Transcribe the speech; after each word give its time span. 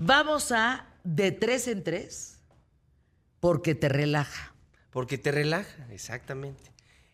Vamos 0.00 0.52
a 0.52 0.86
de 1.02 1.32
tres 1.32 1.66
en 1.66 1.82
tres 1.82 2.38
porque 3.40 3.74
te 3.74 3.88
relaja. 3.88 4.54
Porque 4.90 5.18
te 5.18 5.32
relaja, 5.32 5.88
exactamente. 5.90 6.70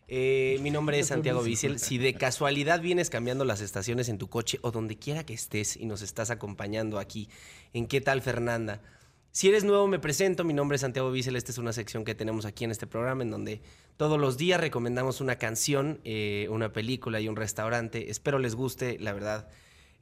Eh, 0.07 0.59
mi 0.61 0.69
nombre 0.69 0.99
es 0.99 1.07
Santiago 1.07 1.41
Vicel. 1.41 1.79
Si 1.79 1.97
de 1.97 2.13
casualidad 2.13 2.81
vienes 2.81 3.09
cambiando 3.09 3.43
las 3.43 3.61
estaciones 3.61 4.07
en 4.07 4.19
tu 4.19 4.29
coche 4.29 4.59
o 4.61 4.69
donde 4.69 4.99
quiera 4.99 5.25
que 5.25 5.33
estés 5.33 5.75
y 5.77 5.87
nos 5.87 6.03
estás 6.03 6.29
acompañando 6.29 6.99
aquí 6.99 7.27
en 7.73 7.87
¿Qué 7.87 8.01
tal 8.01 8.21
Fernanda? 8.21 8.83
Si 9.31 9.49
eres 9.49 9.63
nuevo, 9.63 9.87
me 9.87 9.97
presento. 9.97 10.43
Mi 10.43 10.53
nombre 10.53 10.75
es 10.75 10.81
Santiago 10.81 11.09
Vicel. 11.09 11.35
Esta 11.37 11.51
es 11.51 11.57
una 11.57 11.73
sección 11.73 12.05
que 12.05 12.13
tenemos 12.13 12.45
aquí 12.45 12.65
en 12.65 12.71
este 12.71 12.85
programa 12.85 13.23
en 13.23 13.31
donde 13.31 13.63
todos 13.97 14.19
los 14.19 14.37
días 14.37 14.61
recomendamos 14.61 15.21
una 15.21 15.37
canción, 15.37 16.01
eh, 16.03 16.47
una 16.51 16.71
película 16.71 17.19
y 17.19 17.27
un 17.29 17.35
restaurante. 17.35 18.11
Espero 18.11 18.37
les 18.37 18.53
guste, 18.53 18.99
la 18.99 19.11
verdad. 19.11 19.49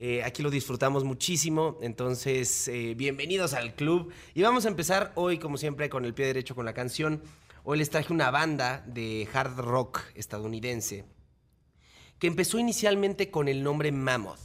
Eh, 0.06 0.22
aquí 0.22 0.44
lo 0.44 0.50
disfrutamos 0.50 1.06
muchísimo. 1.06 1.78
Entonces, 1.82 2.68
eh, 2.68 2.94
bienvenidos 2.94 3.54
al 3.54 3.74
club. 3.74 4.12
Y 4.34 4.42
vamos 4.42 4.66
a 4.66 4.68
empezar 4.68 5.14
hoy, 5.16 5.38
como 5.38 5.56
siempre, 5.56 5.90
con 5.90 6.04
el 6.04 6.14
pie 6.14 6.26
derecho 6.26 6.56
con 6.56 6.66
la 6.66 6.74
canción. 6.74 7.22
Hoy 7.64 7.78
les 7.78 7.90
traje 7.90 8.12
una 8.12 8.30
banda 8.30 8.84
de 8.86 9.30
hard 9.34 9.56
rock 9.60 10.02
estadounidense 10.16 11.06
que 12.20 12.28
empezó 12.28 12.60
inicialmente 12.60 13.32
con 13.32 13.48
el 13.48 13.64
nombre 13.64 13.94
Mammoth. 13.94 14.42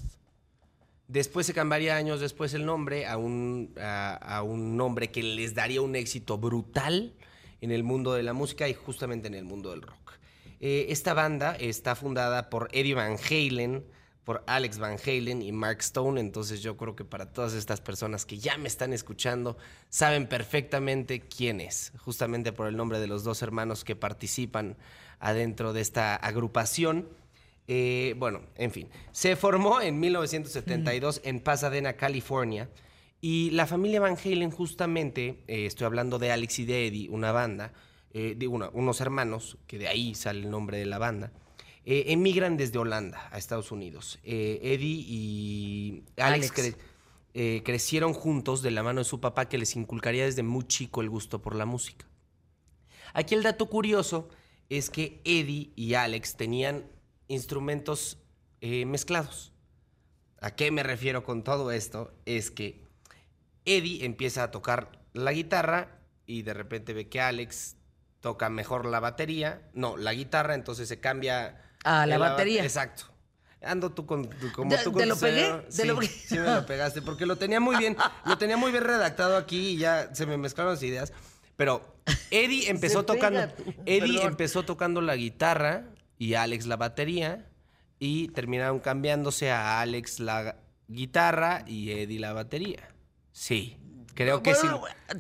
Después 1.08 1.44
se 1.44 1.54
cambiaría 1.54 1.96
años 1.96 2.20
después 2.20 2.54
el 2.54 2.64
nombre 2.64 3.06
a 3.06 3.16
un, 3.16 3.74
a, 3.80 4.42
un 4.44 4.76
nombre 4.76 5.10
que 5.10 5.24
les 5.24 5.56
daría 5.56 5.82
un 5.82 5.96
éxito 5.96 6.38
brutal 6.38 7.16
en 7.60 7.72
el 7.72 7.82
mundo 7.82 8.14
de 8.14 8.22
la 8.22 8.32
música 8.32 8.68
y 8.68 8.74
justamente 8.74 9.26
en 9.26 9.34
el 9.34 9.44
mundo 9.44 9.70
del 9.72 9.82
rock. 9.82 10.12
Eh, 10.60 10.86
esta 10.90 11.14
banda 11.14 11.56
está 11.56 11.96
fundada 11.96 12.48
por 12.48 12.68
Eddie 12.70 12.94
Van 12.94 13.16
Halen, 13.16 13.97
por 14.28 14.44
Alex 14.46 14.78
Van 14.78 14.98
Halen 15.02 15.40
y 15.40 15.52
Mark 15.52 15.78
Stone, 15.80 16.20
entonces 16.20 16.60
yo 16.60 16.76
creo 16.76 16.94
que 16.94 17.02
para 17.02 17.32
todas 17.32 17.54
estas 17.54 17.80
personas 17.80 18.26
que 18.26 18.36
ya 18.36 18.58
me 18.58 18.68
están 18.68 18.92
escuchando 18.92 19.56
saben 19.88 20.26
perfectamente 20.26 21.20
quién 21.20 21.62
es, 21.62 21.92
justamente 21.96 22.52
por 22.52 22.68
el 22.68 22.76
nombre 22.76 23.00
de 23.00 23.06
los 23.06 23.24
dos 23.24 23.40
hermanos 23.40 23.84
que 23.84 23.96
participan 23.96 24.76
adentro 25.18 25.72
de 25.72 25.80
esta 25.80 26.14
agrupación. 26.14 27.08
Eh, 27.68 28.16
bueno, 28.18 28.42
en 28.56 28.70
fin, 28.70 28.90
se 29.12 29.34
formó 29.34 29.80
en 29.80 29.98
1972 29.98 31.22
en 31.24 31.40
Pasadena, 31.40 31.94
California. 31.94 32.68
Y 33.22 33.48
la 33.52 33.66
familia 33.66 34.02
Van 34.02 34.18
Halen, 34.22 34.50
justamente, 34.50 35.42
eh, 35.46 35.64
estoy 35.64 35.86
hablando 35.86 36.18
de 36.18 36.32
Alex 36.32 36.58
y 36.58 36.66
de 36.66 36.88
Eddie, 36.88 37.08
una 37.08 37.32
banda, 37.32 37.72
eh, 38.12 38.34
de 38.36 38.46
unos 38.46 39.00
hermanos, 39.00 39.56
que 39.66 39.78
de 39.78 39.88
ahí 39.88 40.14
sale 40.14 40.40
el 40.40 40.50
nombre 40.50 40.76
de 40.76 40.84
la 40.84 40.98
banda, 40.98 41.32
emigran 41.90 42.58
desde 42.58 42.78
Holanda 42.78 43.28
a 43.32 43.38
Estados 43.38 43.72
Unidos. 43.72 44.18
Eddie 44.22 45.04
y 45.08 46.04
Alex, 46.18 46.52
crecieron 47.64 48.12
juntos 48.12 48.60
de 48.60 48.70
la 48.70 48.82
mano 48.82 49.00
de 49.00 49.04
su 49.04 49.20
papá, 49.20 49.48
que 49.48 49.56
les 49.56 49.74
inculcaría 49.74 50.24
desde 50.26 50.42
muy 50.42 50.66
chico 50.66 51.00
el 51.00 51.08
gusto 51.08 51.40
por 51.40 51.54
la 51.54 51.64
música. 51.64 52.06
Aquí 53.14 53.34
el 53.34 53.42
dato 53.42 53.66
curioso 53.66 54.28
es 54.68 54.90
que 54.90 55.20
Eddie 55.24 55.72
y 55.76 55.94
Alex 55.94 56.36
tenían 56.36 56.84
instrumentos 57.26 58.18
eh, 58.60 58.84
mezclados. 58.86 59.52
¿A 60.40 60.54
qué 60.54 60.70
me 60.70 60.82
refiero 60.82 61.24
con 61.24 61.42
todo 61.42 61.72
esto? 61.72 62.12
Es 62.26 62.50
que 62.50 62.84
Eddie 63.64 64.04
empieza 64.04 64.42
a 64.44 64.50
tocar 64.50 65.00
la 65.12 65.32
guitarra 65.32 66.00
y 66.26 66.42
de 66.42 66.54
repente 66.54 66.92
ve 66.92 67.08
que 67.08 67.20
Alex 67.20 67.76
toca 68.20 68.50
mejor 68.50 68.86
la 68.86 69.00
batería. 69.00 69.68
No, 69.72 69.96
la 69.96 70.12
guitarra, 70.12 70.54
entonces 70.54 70.88
se 70.88 71.00
cambia. 71.00 71.64
A 71.84 72.06
la 72.06 72.18
batería. 72.18 72.62
Exacto. 72.62 73.04
Ando 73.60 73.90
tú 73.90 74.06
con 74.06 74.26
como 74.52 74.76
tú 74.84 74.92
¿Te 74.92 75.06
lo 75.06 75.16
pegué? 75.16 75.64
Sí, 75.68 75.82
sí 76.26 76.38
me 76.38 76.54
lo 76.54 76.64
pegaste 76.64 77.02
porque 77.02 77.26
lo 77.26 77.36
tenía 77.36 77.58
muy 77.58 77.76
bien, 77.76 77.96
lo 78.24 78.38
tenía 78.38 78.56
muy 78.56 78.70
bien 78.70 78.84
redactado 78.84 79.36
aquí 79.36 79.70
y 79.70 79.78
ya 79.78 80.14
se 80.14 80.26
me 80.26 80.36
mezclaron 80.36 80.74
las 80.74 80.82
ideas. 80.82 81.12
Pero 81.56 81.96
Eddie 82.30 82.68
empezó 82.70 83.04
tocando 83.04 83.40
Eddie 83.84 84.22
empezó 84.22 84.62
tocando 84.62 85.00
la 85.00 85.16
guitarra 85.16 85.86
y 86.18 86.34
Alex 86.34 86.66
la 86.66 86.76
batería 86.76 87.46
y 87.98 88.28
terminaron 88.28 88.78
cambiándose 88.78 89.50
a 89.50 89.80
Alex 89.80 90.20
la 90.20 90.56
guitarra 90.86 91.64
y 91.66 91.90
Eddie 91.90 92.20
la 92.20 92.32
batería. 92.32 92.94
Sí, 93.32 93.76
creo 94.18 94.42
que 94.42 94.54
sí. 94.54 94.66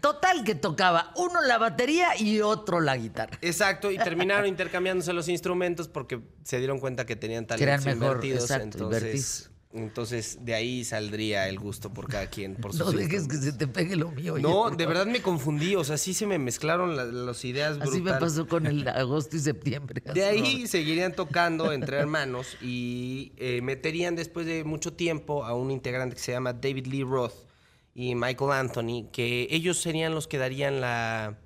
Total 0.00 0.42
que 0.42 0.56
tocaba 0.56 1.12
uno 1.14 1.40
la 1.42 1.56
batería 1.56 2.20
y 2.20 2.40
otro 2.40 2.80
la 2.80 2.96
guitarra. 2.96 3.38
Exacto, 3.42 3.92
y 3.92 3.98
terminaron 3.98 4.46
intercambiándose 4.46 5.12
los 5.12 5.28
instrumentos 5.28 5.86
porque 5.86 6.20
se 6.42 6.58
dieron 6.58 6.80
cuenta 6.80 7.06
que 7.06 7.14
tenían 7.14 7.46
talentos 7.46 7.84
que 7.84 7.94
mejor, 7.94 8.16
invertidos, 8.16 8.50
entonces 8.50 9.50
entonces, 9.70 10.38
de 10.40 10.54
ahí 10.54 10.82
saldría 10.82 11.46
el 11.48 11.58
gusto 11.58 11.92
por 11.92 12.08
cada 12.08 12.26
quien. 12.28 12.56
Por 12.56 12.74
no 12.78 12.90
dejes 12.90 13.28
que 13.28 13.36
se 13.36 13.52
te 13.52 13.66
pegue 13.66 13.96
lo 13.96 14.10
mío. 14.10 14.38
No, 14.38 14.70
de 14.70 14.86
verdad 14.86 15.06
me 15.06 15.20
confundí. 15.20 15.76
O 15.76 15.84
sea, 15.84 15.98
sí 15.98 16.14
se 16.14 16.26
me 16.26 16.38
mezclaron 16.38 16.96
las 17.26 17.44
ideas 17.44 17.78
brutales. 17.78 17.94
Así 17.94 18.02
me 18.02 18.18
pasó 18.18 18.48
con 18.48 18.66
el 18.66 18.88
agosto 18.88 19.36
y 19.36 19.40
septiembre. 19.40 20.02
De 20.14 20.24
ahí 20.24 20.66
seguirían 20.66 21.12
tocando 21.12 21.72
entre 21.72 21.98
hermanos 21.98 22.56
y 22.62 23.32
eh, 23.36 23.60
meterían 23.62 24.16
después 24.16 24.46
de 24.46 24.64
mucho 24.64 24.94
tiempo 24.94 25.44
a 25.44 25.54
un 25.54 25.70
integrante 25.70 26.16
que 26.16 26.22
se 26.22 26.32
llama 26.32 26.54
David 26.54 26.86
Lee 26.86 27.04
Roth 27.04 27.47
y 27.98 28.14
Michael 28.14 28.52
Anthony, 28.52 29.08
que 29.10 29.48
ellos 29.50 29.82
serían 29.82 30.14
los 30.14 30.28
que 30.28 30.38
darían 30.38 30.80
la 30.80 31.36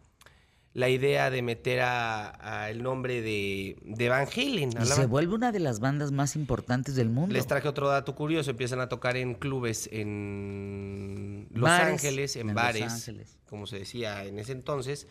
la 0.74 0.88
idea 0.88 1.30
de 1.30 1.42
meter 1.42 1.80
a, 1.82 2.68
el 2.70 2.82
nombre 2.82 3.20
de, 3.20 3.76
de 3.84 4.08
Van 4.08 4.26
Halen. 4.26 4.70
Y 4.82 4.86
se 4.86 5.06
vuelve 5.06 5.34
una 5.34 5.52
de 5.52 5.60
las 5.60 5.80
bandas 5.80 6.12
más 6.12 6.34
importantes 6.34 6.94
del 6.94 7.10
mundo. 7.10 7.34
Les 7.34 7.46
traje 7.46 7.68
otro 7.68 7.88
dato 7.88 8.14
curioso, 8.14 8.50
empiezan 8.50 8.80
a 8.80 8.88
tocar 8.88 9.16
en 9.16 9.34
clubes 9.34 9.88
en 9.92 11.48
Los 11.52 11.68
Ángeles, 11.68 12.36
en, 12.36 12.54
bares, 12.54 13.10
como 13.48 13.66
se 13.66 13.80
decía 13.80 14.24
en 14.24 14.38
ese 14.38 14.52
entonces. 14.52 15.08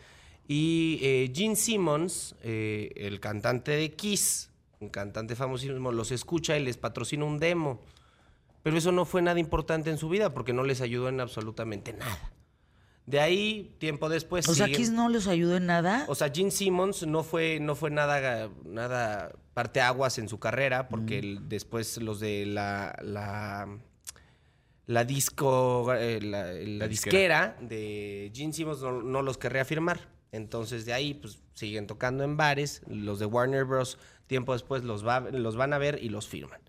Y 0.48 0.98
eh, 1.02 1.32
Gene 1.32 1.54
Simmons, 1.54 2.34
eh, 2.42 2.90
el 2.96 3.20
cantante 3.20 3.70
de 3.72 3.92
Kiss, 3.92 4.50
un 4.80 4.88
cantante 4.88 5.36
famosísimo, 5.36 5.92
los 5.92 6.10
escucha 6.10 6.56
y 6.58 6.64
les 6.64 6.76
patrocina 6.76 7.24
un 7.24 7.38
demo. 7.38 7.80
Pero 8.62 8.78
eso 8.78 8.92
no 8.92 9.04
fue 9.04 9.22
nada 9.22 9.40
importante 9.40 9.90
en 9.90 9.98
su 9.98 10.08
vida 10.08 10.32
porque 10.32 10.52
no 10.52 10.62
les 10.62 10.80
ayudó 10.80 11.08
en 11.08 11.20
absolutamente 11.20 11.92
nada. 11.92 12.32
De 13.06 13.18
ahí, 13.18 13.74
tiempo 13.78 14.08
después. 14.08 14.48
O 14.48 14.54
sea, 14.54 14.68
Kiss 14.68 14.90
no 14.90 15.08
les 15.08 15.26
ayudó 15.26 15.56
en 15.56 15.66
nada. 15.66 16.04
O 16.08 16.14
sea, 16.14 16.30
Gene 16.30 16.52
Simmons 16.52 17.04
no 17.04 17.24
fue, 17.24 17.58
no 17.60 17.74
fue 17.74 17.90
nada, 17.90 18.48
nada 18.64 19.32
parteaguas 19.54 20.18
en 20.18 20.28
su 20.28 20.38
carrera, 20.38 20.88
porque 20.88 21.38
después 21.42 22.00
los 22.00 22.20
de 22.20 22.46
la, 22.46 22.96
la, 23.02 23.68
la 24.86 25.04
disco, 25.04 25.92
eh, 25.94 26.20
la, 26.22 26.86
disquera. 26.86 27.56
de 27.60 28.30
Gene 28.32 28.52
Simmons 28.52 28.82
no, 28.82 29.22
los 29.22 29.36
querría 29.36 29.64
firmar. 29.64 30.08
Entonces 30.30 30.86
de 30.86 30.92
ahí, 30.92 31.14
pues 31.14 31.42
siguen 31.54 31.88
tocando 31.88 32.22
en 32.22 32.36
bares. 32.36 32.82
Los 32.86 33.18
de 33.18 33.26
Warner 33.26 33.64
Bros. 33.64 33.98
tiempo 34.28 34.52
después 34.52 34.84
los, 34.84 35.06
va, 35.06 35.20
los 35.20 35.56
van 35.56 35.72
a 35.72 35.78
ver 35.78 35.98
y 36.00 36.08
los 36.08 36.28
firman. 36.28 36.60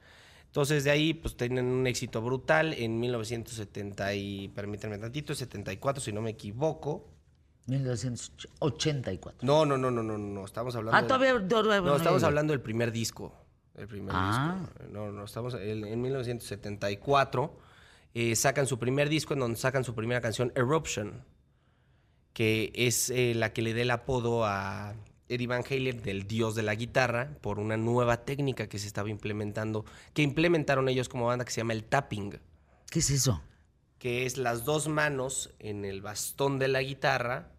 Entonces 0.54 0.84
de 0.84 0.92
ahí 0.92 1.16
pues 1.16 1.36
tienen 1.36 1.66
un 1.66 1.88
éxito 1.88 2.22
brutal 2.22 2.74
en 2.74 3.00
1970 3.00 4.14
y 4.14 4.50
permítanme 4.50 5.00
tantito, 5.00 5.34
74 5.34 6.00
si 6.00 6.14
no 6.14 6.22
me 6.22 6.30
equivoco. 6.30 7.10
1984. 7.66 9.40
No, 9.42 9.66
no, 9.66 9.80
no, 9.80 9.90
no, 9.90 10.04
no, 10.04 10.16
no, 10.16 10.46
estamos 10.46 10.76
hablando 10.76 10.96
Ah, 10.96 11.08
todavía 11.08 11.34
No, 11.82 11.96
estamos 11.96 12.22
hablando 12.22 12.54
del 12.54 12.62
primer 12.62 12.92
disco, 12.92 13.34
el 13.74 13.88
primer 13.88 14.14
ah. 14.16 14.60
disco. 14.60 14.92
No, 14.92 15.12
no, 15.12 15.24
estamos 15.24 15.56
en 15.56 16.00
1974 16.00 17.58
eh, 18.14 18.36
sacan 18.36 18.68
su 18.68 18.78
primer 18.78 19.10
disco 19.10 19.34
en 19.34 19.40
donde 19.40 19.58
sacan 19.58 19.84
su 19.84 19.96
primera 19.96 20.22
canción 20.22 20.52
Eruption, 20.54 21.26
que 22.34 22.72
es 22.76 23.10
eh, 23.10 23.34
la 23.34 23.54
que 23.54 23.64
le 23.64 23.74
dé 23.74 23.82
el 23.82 23.90
apodo 23.90 24.46
a 24.46 24.94
Eddie 25.30 25.48
Van 25.48 25.64
Halen 25.70 26.02
del 26.02 26.28
dios 26.28 26.56
de 26.56 26.64
la 26.64 26.76
guitarra 26.76 27.38
por 27.42 27.60
una 27.60 27.78
nueva 27.78 28.26
técnica 28.26 28.68
que 28.68 28.80
se 28.80 28.88
estaba 28.88 29.10
implementando, 29.10 29.86
que 30.14 30.22
implementaron 30.22 30.90
ellos 30.90 31.10
como 31.10 31.26
banda 31.26 31.46
que 31.46 31.52
se 31.52 31.62
llama 31.62 31.74
el 31.74 31.84
tapping. 31.84 32.40
¿Qué 32.90 33.00
es 33.00 33.10
eso? 33.10 33.42
Que 34.00 34.26
es 34.26 34.38
las 34.38 34.66
dos 34.66 34.88
manos 34.88 35.54
en 35.60 35.86
el 35.86 36.02
bastón 36.02 36.60
de 36.60 36.68
la 36.68 36.82
guitarra. 36.82 37.52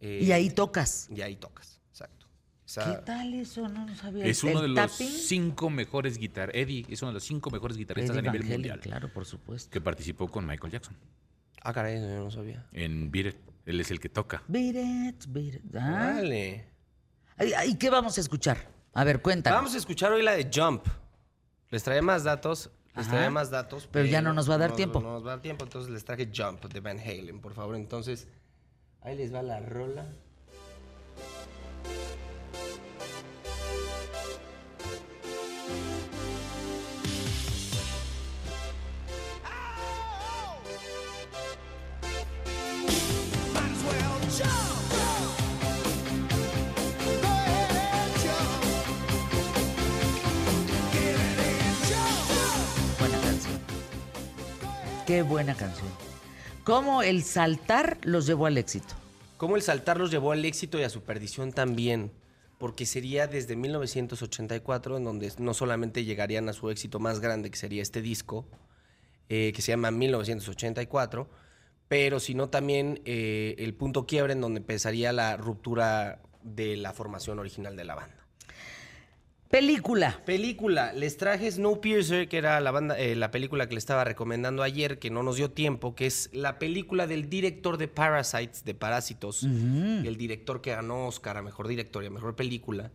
y 0.00 0.32
ahí 0.32 0.50
tocas. 0.50 1.08
Y 1.14 1.20
ahí 1.20 1.36
tocas, 1.36 1.80
exacto. 1.90 2.26
¿Qué 2.74 3.02
tal 3.04 3.34
eso? 3.34 3.68
No 3.68 3.94
sabía. 3.94 4.24
Es 4.24 4.42
uno 4.42 4.62
de 4.62 4.68
los 4.68 4.92
cinco 4.92 5.68
mejores 5.68 6.16
guitarristas. 6.16 6.62
Eddie 6.62 6.86
es 6.88 7.02
uno 7.02 7.10
de 7.10 7.14
los 7.14 7.24
cinco 7.24 7.50
mejores 7.50 7.76
guitarristas 7.76 8.16
a 8.16 8.22
nivel 8.22 8.44
mundial. 8.44 8.80
Claro, 8.80 9.12
por 9.12 9.26
supuesto. 9.26 9.70
Que 9.70 9.80
participó 9.80 10.28
con 10.28 10.46
Michael 10.46 10.72
Jackson. 10.72 10.96
Ah, 11.64 11.72
caray, 11.72 12.00
yo 12.00 12.24
no 12.24 12.30
sabía. 12.30 12.66
En 12.72 13.10
Beat 13.10 13.36
Él 13.66 13.80
es 13.80 13.90
el 13.90 14.00
que 14.00 14.08
toca. 14.08 14.42
Beat 14.48 14.74
it, 14.74 15.24
beat 15.28 15.54
it. 15.54 15.76
Ah. 15.76 16.12
Vale. 16.14 16.66
¿Y 17.66 17.76
qué 17.76 17.90
vamos 17.90 18.18
a 18.18 18.20
escuchar? 18.20 18.58
A 18.94 19.04
ver, 19.04 19.22
cuéntanos. 19.22 19.58
Vamos 19.58 19.74
a 19.74 19.78
escuchar 19.78 20.12
hoy 20.12 20.22
la 20.22 20.32
de 20.32 20.50
Jump. 20.52 20.86
Les 21.70 21.82
trae 21.82 22.02
más 22.02 22.24
datos. 22.24 22.70
Les 22.94 23.08
trae 23.08 23.30
más 23.30 23.50
datos. 23.50 23.88
Pero, 23.90 24.06
ya 24.06 24.20
no 24.20 24.34
nos 24.34 24.50
va 24.50 24.56
a 24.56 24.58
dar 24.58 24.72
tiempo. 24.76 25.00
No 25.00 25.12
nos 25.12 25.22
va 25.24 25.28
a 25.28 25.36
dar 25.36 25.42
tiempo, 25.42 25.64
entonces 25.64 25.90
les 25.90 26.04
traje 26.04 26.30
Jump 26.34 26.64
de 26.64 26.80
Van 26.80 26.98
Halen, 26.98 27.40
por 27.40 27.54
favor. 27.54 27.74
Entonces, 27.76 28.28
ahí 29.00 29.16
les 29.16 29.32
va 29.32 29.42
la 29.42 29.60
rola. 29.60 30.06
Qué 55.12 55.20
buena 55.20 55.54
canción. 55.54 55.90
Cómo 56.64 57.02
el 57.02 57.22
saltar 57.22 57.98
los 58.02 58.26
llevó 58.26 58.46
al 58.46 58.56
éxito. 58.56 58.94
Cómo 59.36 59.56
el 59.56 59.62
saltar 59.62 59.98
los 59.98 60.10
llevó 60.10 60.32
al 60.32 60.42
éxito 60.42 60.78
y 60.78 60.84
a 60.84 60.88
su 60.88 61.02
perdición 61.02 61.52
también, 61.52 62.10
porque 62.56 62.86
sería 62.86 63.26
desde 63.26 63.54
1984 63.54 64.96
en 64.96 65.04
donde 65.04 65.30
no 65.36 65.52
solamente 65.52 66.06
llegarían 66.06 66.48
a 66.48 66.54
su 66.54 66.70
éxito 66.70 66.98
más 66.98 67.20
grande, 67.20 67.50
que 67.50 67.58
sería 67.58 67.82
este 67.82 68.00
disco, 68.00 68.46
eh, 69.28 69.52
que 69.54 69.60
se 69.60 69.72
llama 69.72 69.90
1984, 69.90 71.28
pero 71.88 72.18
sino 72.18 72.48
también 72.48 73.02
eh, 73.04 73.54
el 73.58 73.74
punto 73.74 74.06
quiebre 74.06 74.32
en 74.32 74.40
donde 74.40 74.60
empezaría 74.60 75.12
la 75.12 75.36
ruptura 75.36 76.22
de 76.42 76.78
la 76.78 76.94
formación 76.94 77.38
original 77.38 77.76
de 77.76 77.84
la 77.84 77.96
banda. 77.96 78.21
Película. 79.52 80.18
Película, 80.24 80.94
les 80.94 81.18
traje 81.18 81.52
Snowpiercer, 81.52 82.26
que 82.26 82.38
era 82.38 82.58
la 82.62 82.70
banda, 82.70 82.98
eh, 82.98 83.14
la 83.14 83.30
película 83.30 83.68
que 83.68 83.74
le 83.74 83.78
estaba 83.80 84.02
recomendando 84.02 84.62
ayer, 84.62 84.98
que 84.98 85.10
no 85.10 85.22
nos 85.22 85.36
dio 85.36 85.50
tiempo, 85.50 85.94
que 85.94 86.06
es 86.06 86.30
la 86.32 86.58
película 86.58 87.06
del 87.06 87.28
director 87.28 87.76
de 87.76 87.86
Parasites, 87.86 88.64
de 88.64 88.72
Parásitos, 88.72 89.42
el 89.42 90.16
director 90.16 90.62
que 90.62 90.70
ganó 90.70 91.06
Oscar 91.06 91.36
a 91.36 91.42
mejor 91.42 91.68
director 91.68 92.02
y 92.02 92.06
a 92.06 92.10
mejor 92.10 92.34
película. 92.34 92.92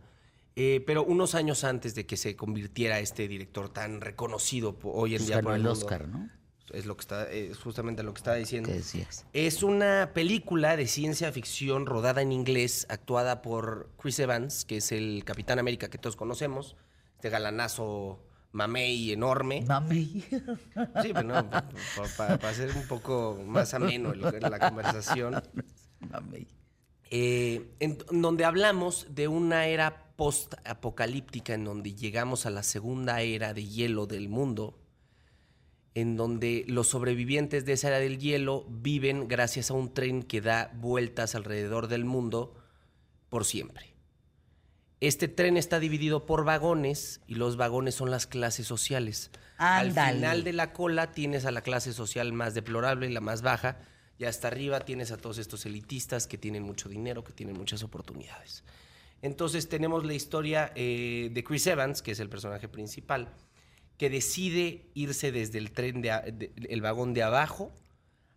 eh, 0.56 0.82
pero 0.84 1.04
unos 1.04 1.36
años 1.36 1.62
antes 1.62 1.94
de 1.94 2.06
que 2.06 2.16
se 2.16 2.34
convirtiera 2.34 2.98
este 2.98 3.28
director 3.28 3.72
tan 3.72 4.00
reconocido 4.00 4.76
hoy 4.82 5.12
en 5.14 5.18
Pues 5.18 5.28
día 5.28 5.36
ganó 5.36 5.50
por 5.50 5.54
el 5.54 5.60
el 5.60 5.68
mundo. 5.68 5.78
Oscar, 5.78 6.08
¿no? 6.08 6.28
Es 6.72 6.86
lo 6.86 6.96
que 6.96 7.00
está, 7.02 7.30
es 7.30 7.56
justamente 7.58 8.02
lo 8.02 8.12
que 8.12 8.18
estaba 8.18 8.36
diciendo. 8.36 8.68
¿Qué 8.68 8.76
decías? 8.76 9.24
Es 9.32 9.62
una 9.62 10.10
película 10.14 10.76
de 10.76 10.86
ciencia 10.86 11.32
ficción 11.32 11.86
rodada 11.86 12.20
en 12.22 12.32
inglés, 12.32 12.86
actuada 12.90 13.40
por 13.42 13.90
Chris 14.00 14.18
Evans, 14.18 14.64
que 14.64 14.78
es 14.78 14.92
el 14.92 15.22
Capitán 15.24 15.58
América 15.58 15.88
que 15.88 15.98
todos 15.98 16.16
conocemos, 16.16 16.76
este 17.14 17.30
galanazo 17.30 18.22
mamey 18.52 19.12
enorme. 19.12 19.62
Mami. 19.66 20.24
Sí, 21.02 21.10
pero 21.12 21.22
no, 21.22 21.50
para 22.16 22.34
hacer 22.48 22.70
un 22.76 22.86
poco 22.86 23.38
más 23.46 23.74
ameno 23.74 24.12
el- 24.12 24.20
la 24.20 24.58
conversación. 24.58 25.42
Mami. 26.00 26.46
Eh, 27.10 27.70
en 27.80 27.98
en 28.10 28.22
donde 28.22 28.44
hablamos 28.44 29.06
de 29.10 29.28
una 29.28 29.66
era 29.66 30.12
post-apocalíptica 30.16 31.54
en 31.54 31.64
donde 31.64 31.94
llegamos 31.94 32.44
a 32.46 32.50
la 32.50 32.62
segunda 32.62 33.20
era 33.22 33.54
de 33.54 33.64
hielo 33.66 34.06
del 34.06 34.28
mundo, 34.28 34.78
en 35.94 36.16
donde 36.16 36.64
los 36.68 36.88
sobrevivientes 36.88 37.64
de 37.64 37.72
esa 37.72 37.88
era 37.88 37.98
del 37.98 38.18
hielo 38.18 38.66
viven 38.68 39.28
gracias 39.28 39.70
a 39.70 39.74
un 39.74 39.92
tren 39.92 40.22
que 40.22 40.40
da 40.40 40.70
vueltas 40.74 41.34
alrededor 41.34 41.88
del 41.88 42.04
mundo 42.04 42.54
por 43.28 43.44
siempre. 43.44 43.94
Este 45.00 45.28
tren 45.28 45.56
está 45.56 45.78
dividido 45.78 46.26
por 46.26 46.44
vagones 46.44 47.20
y 47.26 47.36
los 47.36 47.56
vagones 47.56 47.94
son 47.94 48.10
las 48.10 48.26
clases 48.26 48.66
sociales. 48.66 49.30
Al 49.56 49.92
final 49.92 50.44
de 50.44 50.52
la 50.52 50.72
cola 50.72 51.12
tienes 51.12 51.44
a 51.44 51.50
la 51.52 51.62
clase 51.62 51.92
social 51.92 52.32
más 52.32 52.54
deplorable 52.54 53.08
y 53.08 53.12
la 53.12 53.20
más 53.20 53.42
baja, 53.42 53.78
y 54.18 54.24
hasta 54.24 54.48
arriba 54.48 54.80
tienes 54.80 55.12
a 55.12 55.16
todos 55.16 55.38
estos 55.38 55.66
elitistas 55.66 56.26
que 56.26 56.38
tienen 56.38 56.64
mucho 56.64 56.88
dinero, 56.88 57.22
que 57.22 57.32
tienen 57.32 57.56
muchas 57.56 57.84
oportunidades. 57.84 58.64
Entonces 59.22 59.68
tenemos 59.68 60.04
la 60.04 60.14
historia 60.14 60.72
eh, 60.74 61.30
de 61.32 61.44
Chris 61.44 61.66
Evans, 61.68 62.02
que 62.02 62.12
es 62.12 62.20
el 62.20 62.28
personaje 62.28 62.68
principal, 62.68 63.32
que 63.98 64.08
decide 64.08 64.88
irse 64.94 65.32
desde 65.32 65.58
el 65.58 65.72
tren 65.72 66.00
de, 66.00 66.52
el 66.68 66.80
vagón 66.80 67.14
de 67.14 67.24
abajo 67.24 67.72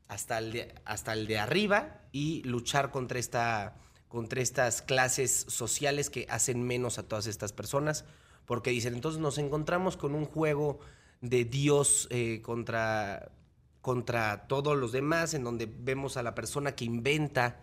hasta 0.07 0.39
el 0.39 0.51
de, 0.51 0.75
hasta 0.83 1.13
el 1.13 1.27
de 1.27 1.37
arriba 1.37 2.01
y 2.11 2.41
luchar 2.43 2.91
contra 2.91 3.19
esta 3.19 3.77
contra 4.07 4.41
estas 4.41 4.81
clases 4.81 5.45
sociales 5.47 6.09
que 6.09 6.27
hacen 6.29 6.63
menos 6.63 6.97
a 6.97 7.03
todas 7.03 7.27
estas 7.27 7.53
personas. 7.53 8.03
Porque 8.45 8.71
dicen 8.71 8.93
entonces 8.95 9.21
nos 9.21 9.37
encontramos 9.37 9.95
con 9.95 10.15
un 10.15 10.25
juego 10.25 10.79
de 11.21 11.45
Dios 11.45 12.07
eh, 12.09 12.41
contra 12.41 13.31
contra 13.79 14.47
todos 14.47 14.75
los 14.75 14.91
demás 14.91 15.33
en 15.33 15.43
donde 15.43 15.65
vemos 15.65 16.17
a 16.17 16.23
la 16.23 16.35
persona 16.35 16.75
que 16.75 16.85
inventa 16.85 17.61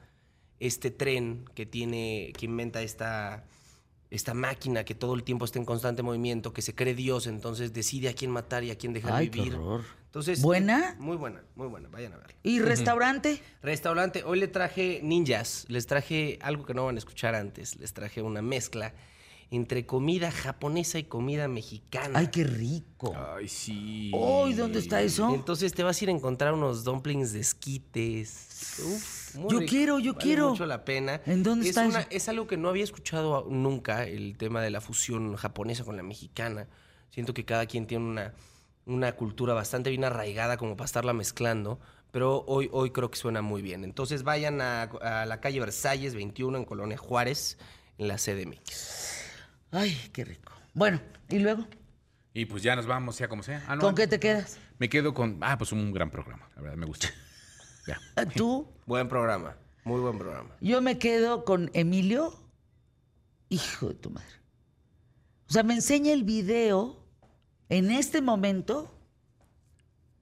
este 0.58 0.90
tren 0.90 1.44
que 1.54 1.66
tiene 1.66 2.32
que 2.36 2.46
inventa 2.46 2.80
esta 2.80 3.44
esta 4.10 4.34
máquina 4.34 4.84
que 4.84 4.94
todo 4.94 5.14
el 5.14 5.22
tiempo 5.22 5.44
está 5.44 5.58
en 5.58 5.64
constante 5.64 6.02
movimiento, 6.02 6.52
que 6.52 6.62
se 6.62 6.74
cree 6.74 6.94
Dios, 6.94 7.26
entonces 7.26 7.72
decide 7.72 8.08
a 8.08 8.14
quién 8.14 8.30
matar 8.30 8.64
y 8.64 8.70
a 8.70 8.78
quién 8.78 8.92
dejar 8.92 9.12
Ay, 9.14 9.28
qué 9.28 9.38
vivir. 9.40 9.54
horror. 9.54 9.84
Entonces, 10.06 10.40
¿Buena? 10.40 10.96
Muy 10.98 11.18
buena, 11.18 11.42
muy 11.54 11.68
buena, 11.68 11.88
vayan 11.90 12.14
a 12.14 12.16
verla. 12.16 12.34
¿Y 12.42 12.60
restaurante? 12.60 13.42
Restaurante, 13.62 14.24
hoy 14.24 14.40
le 14.40 14.48
traje 14.48 15.00
ninjas, 15.02 15.66
les 15.68 15.86
traje 15.86 16.38
algo 16.40 16.64
que 16.64 16.72
no 16.72 16.86
van 16.86 16.94
a 16.94 16.98
escuchar 16.98 17.34
antes, 17.34 17.76
les 17.76 17.92
traje 17.92 18.22
una 18.22 18.40
mezcla 18.40 18.94
entre 19.50 19.86
comida 19.86 20.30
japonesa 20.30 20.98
y 20.98 21.04
comida 21.04 21.48
mexicana. 21.48 22.18
Ay, 22.18 22.28
qué 22.28 22.44
rico. 22.44 23.14
Ay, 23.34 23.48
sí. 23.48 24.10
Uy, 24.14 24.52
¿dónde 24.54 24.78
está 24.78 25.00
eso? 25.00 25.34
Entonces 25.34 25.72
te 25.72 25.82
vas 25.82 26.00
a 26.00 26.04
ir 26.04 26.10
a 26.10 26.12
encontrar 26.12 26.52
unos 26.52 26.84
dumplings 26.84 27.32
de 27.32 27.40
esquites. 27.40 28.80
Uf, 28.84 29.34
muy 29.36 29.50
Yo 29.52 29.58
rico, 29.60 29.70
quiero, 29.70 29.98
yo 29.98 30.12
vale 30.12 30.22
quiero. 30.24 30.50
mucho 30.50 30.66
la 30.66 30.84
pena. 30.84 31.20
¿En 31.26 31.42
dónde 31.42 31.64
es 31.64 31.70
está 31.70 31.86
una- 31.86 32.00
eso? 32.00 32.08
Es 32.10 32.28
algo 32.28 32.46
que 32.46 32.56
no 32.56 32.68
había 32.68 32.84
escuchado 32.84 33.46
nunca, 33.48 34.04
el 34.04 34.36
tema 34.36 34.60
de 34.62 34.70
la 34.70 34.80
fusión 34.80 35.34
japonesa 35.36 35.84
con 35.84 35.96
la 35.96 36.02
mexicana. 36.02 36.66
Siento 37.10 37.32
que 37.34 37.44
cada 37.44 37.64
quien 37.66 37.86
tiene 37.86 38.04
una, 38.04 38.34
una 38.86 39.12
cultura 39.16 39.54
bastante 39.54 39.90
bien 39.90 40.04
arraigada 40.04 40.56
como 40.58 40.76
para 40.76 40.86
estarla 40.86 41.12
mezclando, 41.14 41.80
pero 42.10 42.44
hoy, 42.46 42.68
hoy 42.72 42.90
creo 42.90 43.10
que 43.10 43.16
suena 43.18 43.40
muy 43.42 43.62
bien. 43.62 43.82
Entonces 43.84 44.22
vayan 44.24 44.60
a, 44.60 44.82
a 44.82 45.24
la 45.26 45.40
calle 45.40 45.60
Versalles 45.60 46.14
21 46.14 46.58
en 46.58 46.64
Colonia 46.64 46.98
Juárez, 46.98 47.56
en 47.98 48.08
la 48.08 48.16
CDMX. 48.16 49.17
Ay, 49.70 49.96
qué 50.12 50.24
rico. 50.24 50.52
Bueno, 50.74 51.00
¿y 51.28 51.38
luego? 51.38 51.66
Y 52.34 52.44
pues 52.46 52.62
ya 52.62 52.76
nos 52.76 52.86
vamos, 52.86 53.16
sea 53.16 53.28
como 53.28 53.42
sea. 53.42 53.64
Ah, 53.66 53.74
no, 53.76 53.82
¿Con 53.82 53.94
qué 53.94 54.06
te 54.06 54.20
quedas? 54.20 54.58
Me 54.78 54.88
quedo 54.88 55.12
con. 55.14 55.38
Ah, 55.40 55.58
pues 55.58 55.72
un 55.72 55.92
gran 55.92 56.10
programa. 56.10 56.48
La 56.56 56.62
verdad, 56.62 56.76
me 56.76 56.86
gusta. 56.86 57.08
Ya. 57.86 57.98
¿Tú? 58.36 58.68
Buen 58.84 59.08
programa, 59.08 59.56
muy 59.82 59.98
buen 60.02 60.18
programa. 60.18 60.50
Yo 60.60 60.82
me 60.82 60.98
quedo 60.98 61.46
con 61.46 61.70
Emilio. 61.72 62.34
Hijo 63.48 63.88
de 63.88 63.94
tu 63.94 64.10
madre. 64.10 64.28
O 65.48 65.52
sea, 65.54 65.62
me 65.62 65.72
enseña 65.72 66.12
el 66.12 66.22
video 66.22 67.02
en 67.70 67.90
este 67.90 68.20
momento 68.20 68.94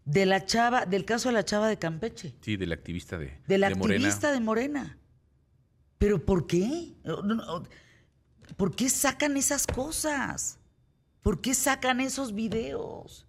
de 0.04 0.26
la 0.26 0.44
chava, 0.44 0.86
del 0.86 1.04
caso 1.04 1.28
de 1.30 1.32
la 1.32 1.44
chava 1.44 1.66
de 1.66 1.76
Campeche, 1.76 2.36
Sí, 2.40 2.56
del 2.56 2.70
activista 2.70 3.18
de, 3.18 3.36
del 3.48 3.62
de 3.62 3.74
Morena. 3.74 3.94
activista 3.96 4.30
de 4.30 4.38
Morena. 4.40 4.98
¿Pero 5.98 6.24
por 6.24 6.46
qué? 6.46 6.94
No, 7.02 7.22
no, 7.22 7.34
no. 7.34 7.62
¿Por 8.56 8.74
qué 8.74 8.88
sacan 8.88 9.36
esas 9.36 9.66
cosas? 9.66 10.58
¿Por 11.22 11.40
qué 11.40 11.54
sacan 11.54 12.00
esos 12.00 12.34
videos? 12.34 13.26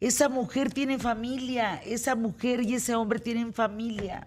Esa 0.00 0.28
mujer 0.28 0.72
tiene 0.72 0.98
familia, 0.98 1.76
esa 1.84 2.14
mujer 2.16 2.60
y 2.62 2.74
ese 2.74 2.94
hombre 2.96 3.20
tienen 3.20 3.52
familia. 3.54 4.26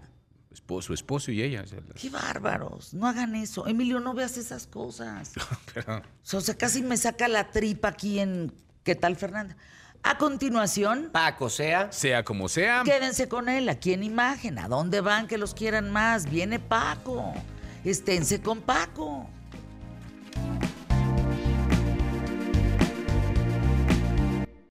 Esposo, 0.50 0.94
esposo 0.94 1.30
y 1.30 1.42
ella. 1.42 1.64
Qué 2.00 2.08
bárbaros, 2.08 2.94
no 2.94 3.06
hagan 3.06 3.34
eso. 3.34 3.66
Emilio, 3.66 4.00
no 4.00 4.14
veas 4.14 4.38
esas 4.38 4.66
cosas. 4.66 5.32
Pero- 5.74 6.02
O 6.32 6.40
sea, 6.40 6.54
casi 6.56 6.82
me 6.82 6.96
saca 6.96 7.28
la 7.28 7.50
tripa 7.50 7.88
aquí 7.88 8.18
en 8.18 8.52
¿Qué 8.82 8.94
tal, 8.94 9.16
Fernanda? 9.16 9.56
A 10.02 10.16
continuación, 10.16 11.10
Paco, 11.12 11.50
sea. 11.50 11.90
sea 11.90 12.24
como 12.24 12.48
sea. 12.48 12.82
quédense 12.84 13.28
con 13.28 13.48
él 13.48 13.68
aquí 13.68 13.92
en 13.92 14.04
imagen. 14.04 14.58
¿A 14.60 14.68
dónde 14.68 15.00
van 15.00 15.26
que 15.26 15.36
los 15.36 15.52
quieran 15.52 15.90
más? 15.90 16.30
Viene 16.30 16.60
Paco. 16.60 17.34
Esténse 17.84 18.40
con 18.40 18.60
Paco. 18.62 19.28